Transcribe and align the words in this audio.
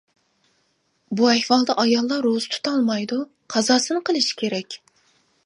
بۇ 1.19 1.27
ئەھۋالدا 1.31 1.75
ئاياللار 1.83 2.25
روزا 2.29 2.51
تۇتالمايدۇ، 2.57 3.19
قازاسىنى 3.57 4.05
قىلىشى 4.09 4.41
كېرەك. 4.43 4.81